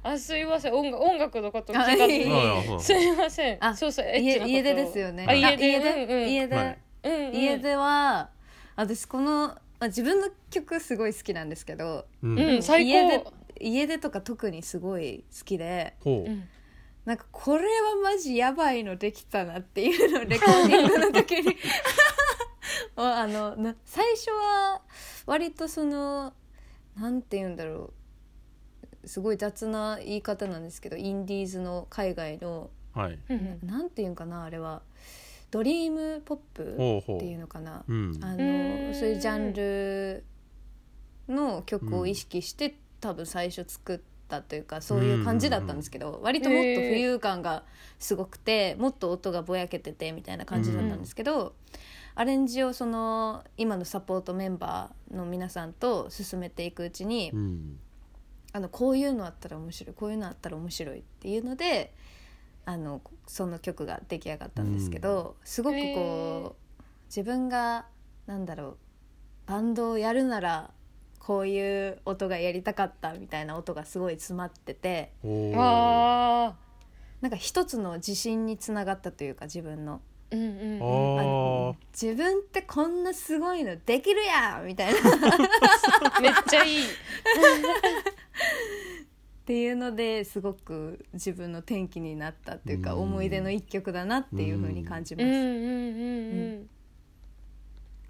[0.02, 0.74] あすいません。
[0.74, 2.80] 音楽音楽のこと聞かずに。
[2.80, 3.58] すいません。
[3.60, 5.26] あそうそう家家出ですよね。
[5.28, 5.66] あ家出。
[5.66, 7.34] 家出、うんうん。
[7.34, 8.30] 家出、は
[8.76, 12.38] 私この、まあ、自分の曲すごい好きなんですけどうん。
[12.38, 12.90] うん最高。
[12.90, 13.24] 家出
[13.60, 16.30] 家出とか特にすごい好きでほう。
[16.30, 16.48] うん
[17.08, 17.68] なんかこれは
[18.04, 21.56] マジやばいのできたなっていうのをレコーディングの時に。
[22.96, 24.82] あのな最初は
[25.24, 26.34] 割とその
[27.00, 27.94] なんて言うんだろ
[29.02, 29.08] う。
[29.08, 33.18] すごい雑な言い方なんですけどインディーズの海外のはい。
[33.30, 34.82] うんなんて言うんかなあれは。
[35.50, 36.62] ドリームポップ
[37.16, 37.86] っていうのかな。
[37.88, 38.18] うん。
[38.20, 40.24] あのそういうジャンル
[41.26, 47.64] の曲を意識して、多分最初作ったというかそういう感じだったんですけど、割ともっと浮遊感が
[47.98, 51.54] すごくてもっと音がぼやけててみたいな感じだったんですけど、
[52.14, 57.78] アレンジをその今のサポートメンバーの皆さんと進めていくうちに、うん。
[58.50, 61.92] あのこういうのあったら面白いこういうのあったら面白いっていうので
[62.64, 67.84] あのその曲が出来上がったんですけど、すごくこう、自分が
[68.26, 68.76] なんだろう
[69.46, 70.70] バンドをやるなら
[71.18, 75.12] こういう音がやりたかったみたいな音がすごい詰まってて
[77.20, 80.00] なんか一つの自信につながったというか自分の。
[80.30, 80.82] うんうんうん。
[80.82, 85.00] ああー自分ってこんなすごいのできるやんみたいな。
[86.20, 86.84] めっちゃいい。
[86.84, 86.86] っ
[89.46, 93.00] ていうのですごく自分の転機になったっていうかうん。
[93.00, 95.28] 思い出の一曲だなっていう風に感じます。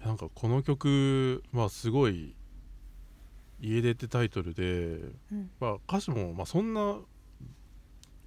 [0.05, 2.35] なんかこの曲はすごい
[3.61, 4.99] 「家出」ってタイトルで、
[5.31, 5.51] うん。
[5.59, 6.99] まあ、歌詞もまあそんな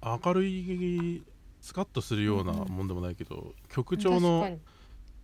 [0.01, 1.23] 明るい
[1.61, 4.59] スカッとするようなもんでもないけど、曲調確かのに。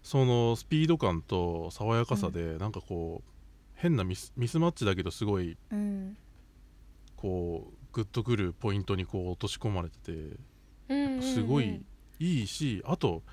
[0.02, 3.32] そのスピード感と爽やかさで、なんかこう
[3.76, 6.17] 変なミスミスマッチだけどすごいうん。
[7.17, 11.22] こうグッとくるポイントにこう落とし込まれててうんうんうん。
[11.22, 11.84] すごい
[12.19, 13.24] いいしあと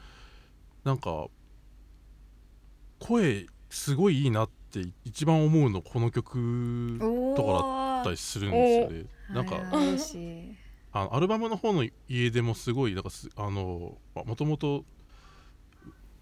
[0.83, 1.29] なんか
[2.99, 9.07] 声すごいいいなって一番思うのこの曲おとかだーったりするんですよね。
[9.31, 9.57] なんか
[10.93, 14.85] あのアルバムの方の家でもすごいなんかすあのもともと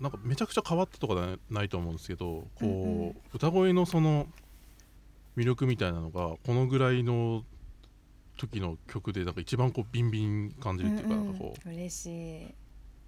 [0.00, 3.16] なんかめちゃくちゃ変わったとかではないと思うんですけどこう、うんうん。
[3.32, 4.26] 歌声のその
[5.36, 7.44] 魅力みたいなのがこのぐらいの
[8.36, 11.68] 時の曲でなんか一番こうビンビン感じるっていうか,、なんかこう。
[11.68, 11.76] うん。
[11.76, 12.54] 嬉しい。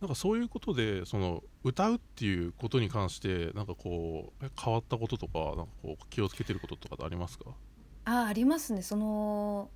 [0.06, 7.46] なんかそういうことでその歌うっていうことに関してなんかこうえ変わったこととかなんかこう気をつけてることとかってありますか？
[8.04, 8.82] あありますね。
[8.82, 9.68] その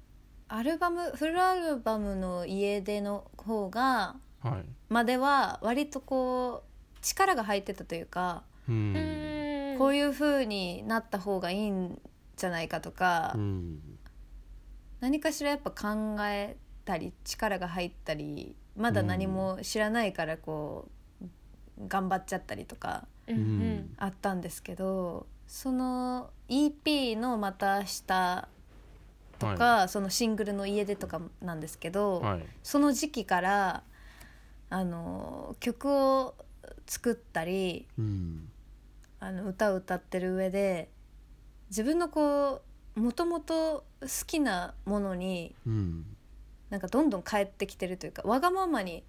[0.46, 4.64] アルバムフルアルバムの家出の方がはい。
[4.88, 8.96] までは割とこう力が入ってたというか、うん。
[8.96, 9.78] うん。
[9.78, 12.00] こういう風になった方がいいん
[12.36, 13.80] じゃないかとか、うん。
[15.00, 20.88] 何かしらやっぱ考えたり力が入ったりまだ何も知らないからこ
[21.22, 23.06] う頑張っちゃったりとか
[23.98, 28.48] あったんですけどその EP のまた下
[29.38, 32.44] とか、はそのシングルの家出とかなんですけど、はい。
[32.62, 33.82] その時期から
[34.68, 36.34] あの曲を
[36.86, 38.48] 作ったりうん。
[39.18, 40.88] あの歌を歌ってる上で
[41.68, 42.62] 自分のこ
[42.96, 46.06] うもともと好きなものにうん
[46.70, 49.04] なんかどんどん帰ってきてるというかわがままに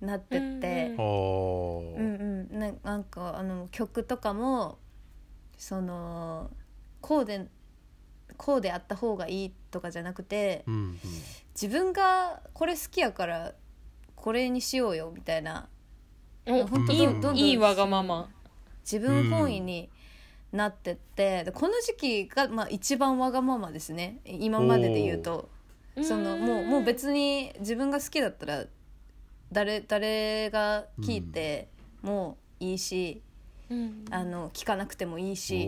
[0.00, 4.78] なってってうんうん、ななんかあの曲とかも
[5.58, 6.50] その
[7.00, 7.48] こうで
[8.36, 10.98] こうであった方がいいとかじゃなくてうんうん。
[11.60, 13.52] 自分がこれ好きやから
[14.16, 15.68] これにしようよみたいな。
[16.46, 18.30] お本当いいどんどんいいわがまま。
[18.82, 19.90] 自分本位に
[20.52, 24.20] なってって、でこの時期が、まあ、一番わがままですね。
[24.24, 25.50] 今までで言うと。
[26.04, 28.64] そのもうもう別に自分が好きだったら
[29.52, 31.68] 誰誰が聞いて
[32.02, 33.22] もいいし、
[33.70, 34.04] うん。
[34.10, 35.66] あの聞かなくてもいいしっ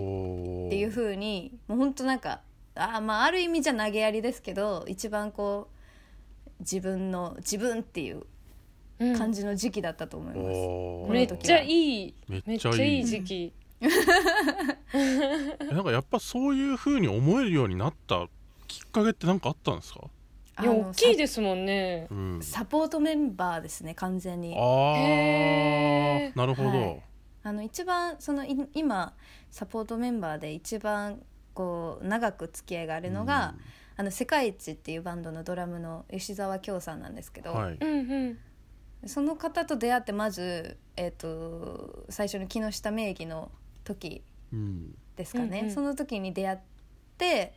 [0.71, 2.41] ていう風にもうほんとなんか
[2.75, 8.25] あまあある意味じゃ投げやりですけど一番こう自分の自分っていう
[8.99, 9.19] うん。
[9.19, 10.47] 感じの時期だったと思います。
[10.47, 11.13] おー。
[11.13, 13.53] めっちゃいいめっちゃいい時期。
[14.95, 18.29] えなんかやっぱそういう風に思えるようになった
[18.69, 20.03] きっかけって何かあったんですか、
[20.61, 22.07] いや大きいですもんね。
[22.11, 24.55] うん、ササポートメンバーですね完全に。
[24.55, 26.35] あへー。
[26.35, 27.03] ーなるほど、はい。
[27.45, 29.15] あの一番そのい今
[29.51, 31.23] サポートメンバーで一番
[31.55, 33.55] こう長く付き合いがあるのが、
[33.97, 37.79] あの世界一っていうバンドのドラムの吉沢京さんなんですけど、うんはい。
[37.81, 38.39] うんうん。
[39.09, 43.51] その方と出会ってまず、えー、と最初の木下名義の
[43.85, 44.95] 時うん。
[45.17, 45.75] ですかね、うんうん。
[45.75, 46.59] その時に出会っ
[47.19, 47.53] て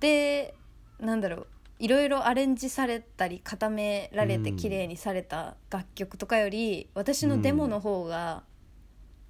[0.00, 0.54] で
[0.98, 1.46] なんだろう
[1.78, 8.44] いろいろアレンジされたり固められてうん綺麗にされた楽曲とかより、私のデモの方が、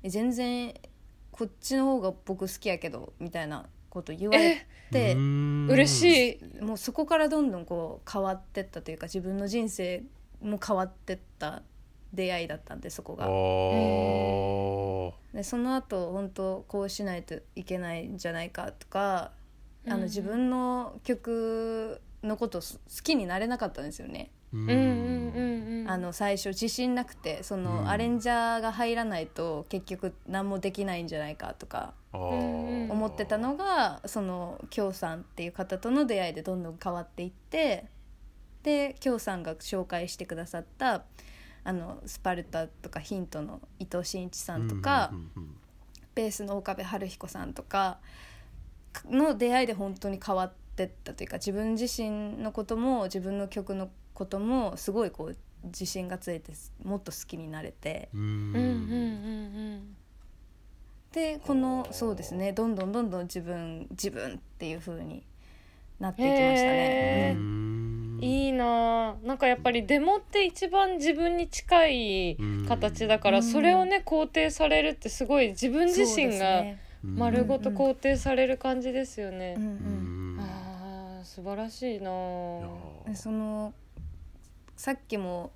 [0.02, 0.74] え全然
[1.30, 6.62] こっちの方が僕好きやけどみたいなこと言われて嬉しい。
[6.62, 10.04] もうそこからどんどんこう変わってったというか自分の人生
[10.42, 11.62] も変わってった
[12.12, 13.28] 出会いだったんでそこあが。
[15.34, 15.36] ー。
[15.36, 19.32] でその後本当こうしないといけないんじゃないかとか、
[19.88, 24.30] あうんの自分の曲のことす好きになれなかったんですよね。
[25.86, 27.88] あの最初自信なくてその、うん。
[27.88, 37.86] アレンジャーが入らないと結局何もできないんじゃないかとか思ってたのがその京さんっていう方との出会いでどんどん変わっていって
[38.62, 41.04] で京さんが紹介してくださった
[41.64, 45.12] あのスパルタとかヒントの伊藤真一さんとか、
[46.14, 47.98] ベースの岡部晴彦さんとか
[49.10, 58.08] の出会いで本当に変わってったというか自分自身のことも自分の曲のこともすごいこう自信がついてもっと好きになれて。
[58.12, 58.60] うんうんうんう
[59.78, 59.96] ん。
[61.12, 62.52] でこのそうですね。
[62.52, 65.24] どんどんどんどん自分自分っていう風に
[66.00, 67.34] なっていきましたね。
[67.36, 68.18] うん。
[68.20, 73.44] いいなあなんかやっぱりデモって一番自分に近い形だからうん。
[73.44, 76.64] それをね肯定されるってすごい自分自身が
[77.02, 79.54] 丸ごと肯定される感じですよね。
[79.56, 80.13] うんううん
[81.34, 82.12] 素晴らしいな。
[83.16, 83.74] その
[84.76, 85.50] さっきも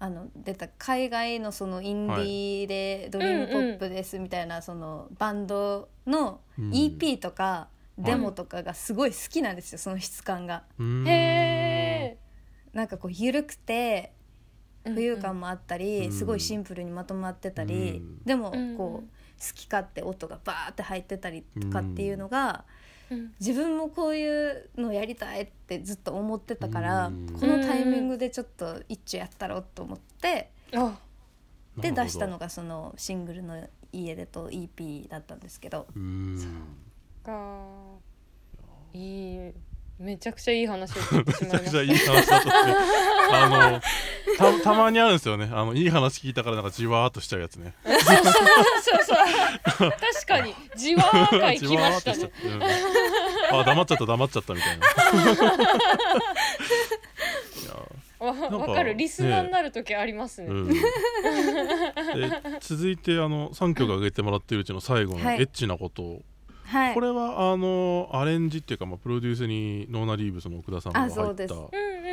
[0.00, 6.70] あの出た海外のそのインディーでドリームポップですみたいなそのバンドのうん。
[6.70, 10.64] EP とかデモとかがすごい好きなんですよその質感が。
[10.80, 11.04] うん。
[11.06, 12.18] へ
[12.72, 14.12] なんかこう緩くて
[14.84, 16.12] え浮遊感もあったり、うん。
[16.12, 18.24] すごいシンプルにまとまってたり、うん。
[18.24, 19.08] でもうんこう
[19.40, 22.79] 好き勝手音がバーって入ってたりとかっていうのが、うん
[23.40, 27.26] 自分もこういうのやりたいってずっと思ってたから、うん。
[27.28, 30.98] このタイミングでちょっと一丁やったろうと思って、あ
[31.76, 35.86] で出したのがそのシングルの「家出」と EP だったんですけど。
[35.94, 36.38] うん。
[37.22, 37.66] か
[38.92, 39.52] いい
[40.00, 42.66] めちゃくちゃいい話を聞いてしめまいましちゃくちゃいい話だった。
[42.66, 42.74] ね
[43.32, 45.50] あのたたまにあるんですよね。
[45.52, 47.74] あのいい話聞いたからなんかじわーっとしちゃうやつね。
[47.84, 48.24] たそう
[49.04, 49.90] そう。
[49.90, 50.54] 確かに。
[50.74, 52.62] じわーかいじきましわーっとしちゃたねって、 うん。
[53.60, 54.86] あ黙っちゃった黙っちゃったみたいな。
[54.86, 54.88] い
[57.66, 58.94] やわかる。
[58.94, 60.48] リスナーになる時ありますね。
[60.48, 60.76] うん、で
[62.60, 65.40] 続いてあの3曲挙げてもらってるうちの最後の「はい。
[65.40, 66.22] エッチなことを」はい
[66.94, 71.54] これはあのアレンジっていうか、まあ、プロデュースにノーナ・リーブスの奥田さんがあ入ったそうです。
[71.54, 71.60] うん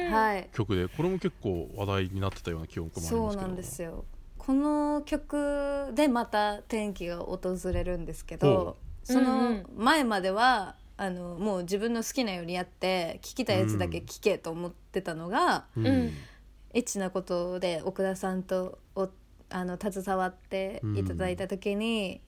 [0.08, 0.14] うん。
[0.14, 0.50] はい。
[0.54, 3.32] 曲でこれも結構話題になってたような記憶もありますけど。
[3.32, 4.06] そうなんですよ。
[4.38, 9.66] この曲でまた転機が訪れるんですけほどそうんうのん。
[9.76, 15.88] 前まではあのもう自分の好きなようにやって聞きたいやつだけ聞けと思ってたのが、うん。
[15.88, 16.14] うん
[16.74, 19.10] エッチなことで奥田さんとお
[19.50, 22.22] あの携わっていただいた時に、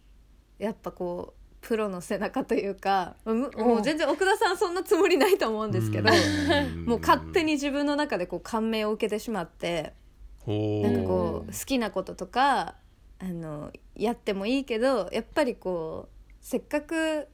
[0.58, 6.86] やっぱこうプロの背中というかむもう全然奥田さんそんなつもりないと思うんですけど、ん。
[6.86, 9.94] もう勝手に自分の中でこう感銘を受けてしまって。
[10.40, 12.76] ほなんかこう好きなこととか
[13.20, 17.28] あのやってもいいけどやっぱりこうせっかく好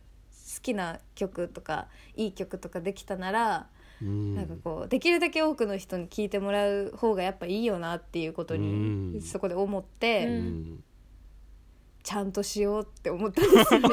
[0.62, 3.68] きな曲とかいい曲とかできたなら、
[4.02, 4.36] うん。
[4.36, 9.22] なんかこうできるだけ多くの人に聴いてもらう方がやっぱいいよなっていうことに、うん。
[9.22, 10.32] そこで思って、う
[12.06, 13.90] ちゃんとしようって思ったんですよね。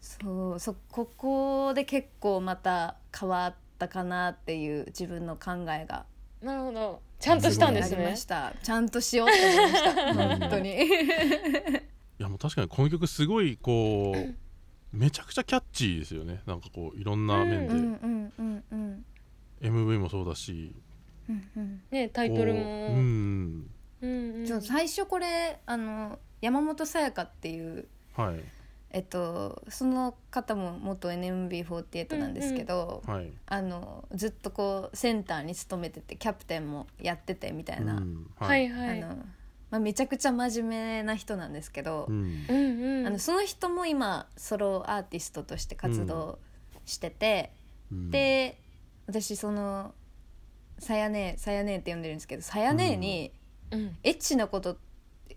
[0.00, 6.06] そうそここで結構また変わったかなっていう自分の考えが。
[6.40, 7.02] なるほど。
[7.18, 8.14] ちゃんとしたんですね。
[8.16, 10.14] ちゃんとしようって思いました。
[10.38, 10.86] 本当に。
[10.86, 16.42] いやもう確かにこの曲すごいこうめちゃくちゃキャッチーですよね。
[16.46, 19.04] なんかこういろんな面で、うんうんうんうん
[19.60, 20.74] MV もそうだし
[21.28, 21.82] うんうん。
[21.90, 22.60] ねタイトルも。
[22.60, 23.70] こううん。
[24.02, 24.48] うんうん。
[24.48, 28.40] そう最初これあの山本さやかっていうはい。
[28.94, 33.32] えっと、その方も元 NMB48 なんですけど、はい。
[33.46, 38.68] あのずっとこうセンターに勤めててキャプテンもやっててみたいな、うんはい。
[38.68, 39.16] はいあの
[39.70, 43.04] まあ、めちゃくちゃ真面目な人なんですけど、うん。
[43.06, 46.38] あのその人も今ソロアーティストとして活動
[46.84, 47.50] してて、
[47.90, 48.10] うん。
[48.10, 48.58] で
[49.06, 49.94] 私その
[50.78, 53.32] さやねさやねって呼んでるんですけどさやねに
[53.70, 53.96] うん。
[54.02, 54.76] エッチなこと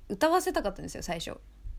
[0.10, 1.38] 歌わせたかったんですよ最初。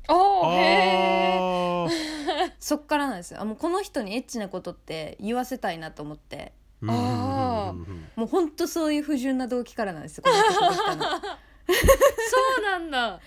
[0.09, 2.53] おーへえあー。
[2.59, 3.41] そっからなんですよ。
[3.41, 6.53] あもうこの人にエッチなことって言わせたいなと思って。
[6.81, 7.87] うんあーうんうん。
[7.89, 11.05] うんもうほんとそういう不純な動機からなんですよこの曲できたの。
[11.11, 11.17] そ
[12.61, 13.21] うなんだ。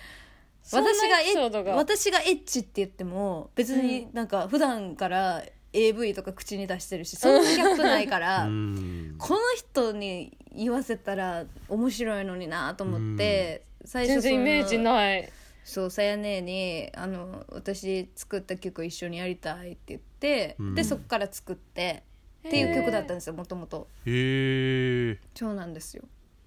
[0.72, 1.74] 私がエピソードが。
[1.74, 9.14] 私がエッチって言っても別になんか普段から AV とか口に出してるしそんなギャップないから、うん。
[9.18, 15.28] この人に言わせたら面白いのになと思って、最全初その然イメージない。
[15.62, 20.74] そうさやねにあの私作った曲一緒にやりたいって言って、うん。
[20.74, 22.02] でそっから作って
[22.48, 23.86] っていう曲だったんですよもともと。
[24.06, 26.04] へえそうなんですよ。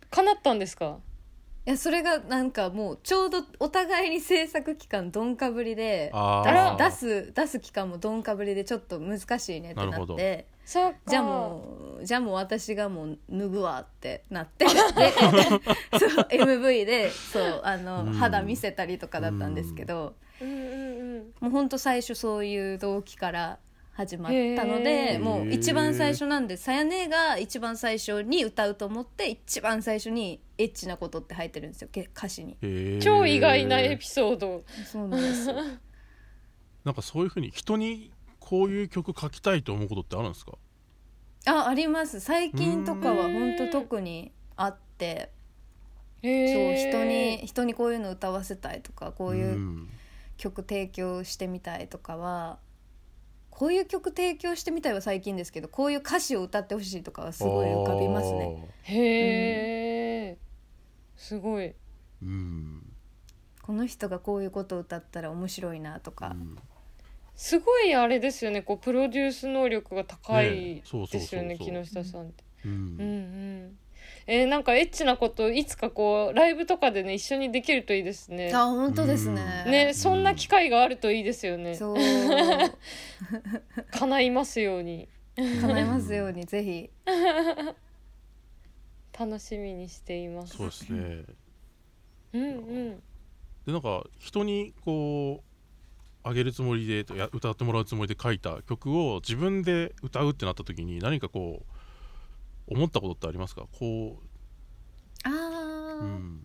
[0.09, 0.97] 叶ったんですか？
[1.65, 6.11] いやそれがなんかもうちょうどお互いに制作期間どんかぶりで
[6.77, 10.15] 出す出す期間もどんかぶりでちょっと難しいねってななるほど。
[10.15, 14.65] ってそうかじゃあもうじゃあもう私がもう脱ぐわってなって。
[14.67, 14.71] で
[15.99, 18.13] そう MV でそうあの、うん。
[18.13, 21.33] 肌見せたりとかだったんですけど、うんうんうん。
[21.39, 23.59] もうほんと最初そういう動機から
[23.93, 24.33] 始まった
[24.65, 25.19] のへでー。
[25.19, 32.57] もう一番最初なんでさやねが一番最初に歌うと思って一番最初にエッチなことって入ってるんですよけ歌詞に。
[33.01, 34.63] 超意外なエピソード。
[34.91, 35.55] そうなんですよ。
[36.83, 40.57] なんかそういうふうに人にこういう曲書きたいと思うことってあるんですか？
[41.45, 42.19] ああります。
[42.19, 45.31] 最近とかは本当特にあって。
[46.23, 46.31] そう
[46.75, 49.89] 人に人にこういうの歌わせたいとかこういううん。
[50.35, 52.57] 曲提供してみたいとかは
[53.55, 58.67] こういう曲提供してみたいは最近ですけどこういう歌詞を歌ってほしいとかはすごい浮かびますね。
[58.81, 60.37] へえ、
[61.15, 61.75] すごい。
[62.23, 62.81] うん。
[63.61, 66.57] この人がこういうことを歌ったら面白いなとか、うん。
[67.35, 68.63] すごいあれですよね。
[68.63, 71.21] こうプロデュース能力が高いねそうそうそうそう。
[71.21, 72.43] ですよね木下さんって。
[72.65, 73.77] ううんんうん
[74.27, 78.51] えーなんかエッチなこといつかこうライブとかでね一緒にできるといいですね。
[78.53, 79.65] あ本当ですね。
[79.67, 81.75] ねそんな機会があるといいですよね。
[81.75, 81.97] そう
[83.91, 86.89] 叶いますように叶えますようにぜひ。
[89.17, 90.57] 楽しみにしています。
[90.57, 91.23] そうですね
[92.33, 93.03] うんうん。
[93.65, 95.53] でなんか人にこう
[96.23, 101.72] あげるつもりでや歌ってもらうつもりで書いた曲を自分で歌うってなった時に何かこう
[102.67, 103.67] 思ったことってありますか？
[103.71, 104.21] こ
[105.23, 106.41] あう、あ、ううん、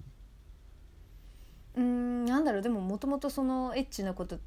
[1.80, 2.62] ん、なんだろう。
[2.62, 4.38] でももともとそのエッチなこと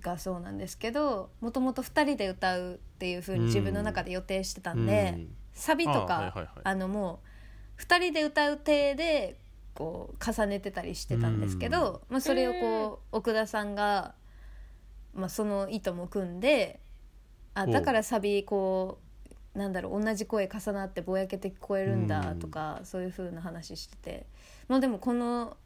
[0.00, 5.36] がそうなんですけどもともと2人で歌うっていう風に自分の中で予定してたんで、うん。
[5.52, 6.64] サビとかあはいはいはい。
[6.64, 7.20] あのも
[7.78, 9.40] う2人で歌う体で
[9.74, 14.14] こう重ねてたりしてたんですけど、まあ、それをこう奥田さんが、
[15.14, 16.80] まあ、その意図も組んで
[17.54, 19.09] あだからサビこう
[19.54, 24.26] なんだろう同じ声重なってぼやけて聞こえるんだとか、そういう風な話してて。
[24.68, 25.56] もうでもこの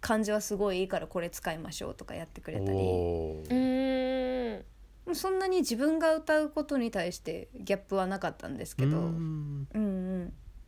[0.00, 2.78] 感じはすごいいいからこれ使いましょうとかやってくれたり。
[2.78, 4.64] うん。
[5.06, 9.68] もうそんなに自分が歌うことに対してギャップはなかったんですけど、うん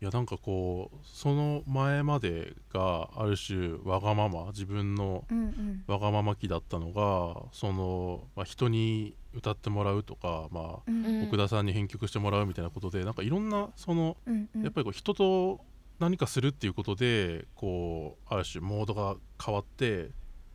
[0.00, 5.84] いやなんかこうその前までがある種わがまま自分のうんうん。
[5.88, 11.24] わがまま期だったのがその、まあ、人に歌ってもらうとか、まあうんうん。
[11.24, 14.62] 奥田さんに編曲してもらうみたいなことでなんかいろんなそのうんうん。
[14.62, 15.60] やっぱりこう人と
[15.98, 20.10] 何かするっていうことでこうある種モードが変わって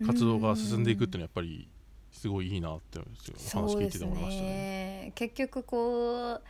[0.06, 1.68] 活動が進んでいくっていうのはやっぱり
[2.14, 4.50] すごいいいなってお話聞いてて思いましたね。
[4.50, 5.12] ね。
[5.16, 6.42] 結局こう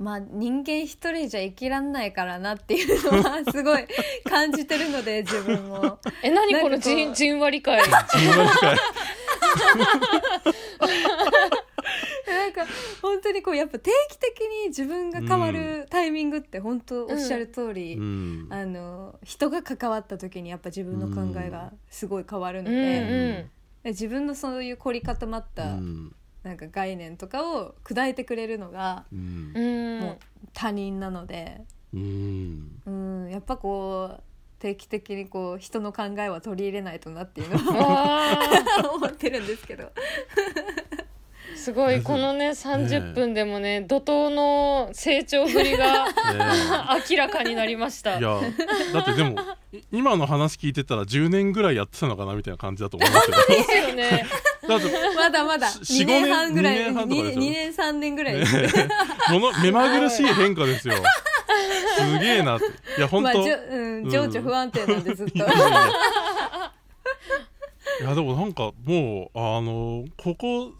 [0.00, 3.86] まあ人間一人じゃ生きらんないからなっていうのはすごい
[4.24, 5.98] 感じてるので 自分も。
[6.22, 7.82] え何このじんじんわり会。
[7.82, 8.00] な
[12.48, 12.66] んか
[13.02, 18.46] 本当にこうやっぱ定期的に自分が変わるタイミングって本当おっしゃる通り、うん。
[18.48, 22.76] あの人が関わった時にやっぱ自分の考えがすごい変わるのうん。
[22.76, 23.50] で、
[23.84, 23.90] うん。
[23.92, 29.52] 自分のそういう凝り固まっうたんなんか概念とかを砕いてくれるのがうん。
[29.54, 30.00] うん。
[30.00, 30.18] もう
[30.52, 31.62] 他人なので、
[31.92, 32.80] うん。
[32.86, 34.22] うん、やっぱこう
[34.58, 38.38] 定期的にこう人の考えは取り入れないとなっていうのは
[38.84, 39.84] あ 思ってるんですけど。
[39.84, 39.90] ー
[41.56, 42.02] すごい。
[42.02, 46.12] このね30分でもね怒涛の成長ぶりがね
[47.10, 48.18] 明らかになりました。
[48.18, 48.40] いや
[48.92, 49.40] だってでも
[49.72, 54.26] い今の話聞いてたら10年ぐらいやってたのかなみたいな感じだと思いますけどですよね。
[54.68, 55.68] まだまだ。
[55.68, 56.78] し2年半ぐらい。
[56.92, 58.34] 4 5年2年半とかでしょ2年3年ぐらい。
[58.34, 58.46] ね。
[59.30, 60.94] もの目まぐるしい変化ですよ。
[61.98, 62.66] すげえなって。
[62.98, 65.40] いや本当、まあじょうん、情緒不安定なんでずっと、 い
[68.02, 70.72] やでもなんかもうあのここ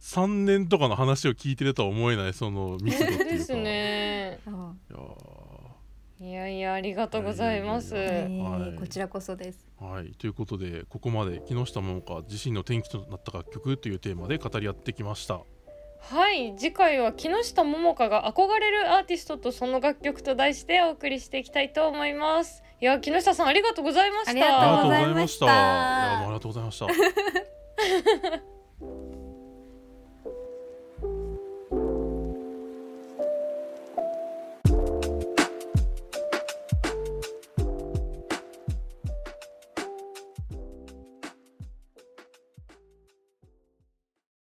[0.00, 3.24] 3年とかの話を聞いてるとは思えないその密度っていうか。
[3.30, 4.38] ですね。
[4.46, 4.98] うんいや
[6.26, 7.94] いやいやありがとうございます。
[7.94, 8.00] は
[8.74, 8.76] い。
[8.76, 9.64] こちらこそです。
[9.80, 10.10] はい。
[10.18, 15.38] ということでここまで木下桃香自身の転機となった楽曲というテーマで語り合ってきました。
[16.00, 16.56] はい。
[16.58, 22.64] 次回は木下桃香が憧れるアーティストとその楽曲と題してお送りしていきたいと思います。
[22.80, 24.30] いや木下さんありがとうございました。
[24.30, 25.46] ありがとうございました。
[25.46, 26.86] ありがとうございました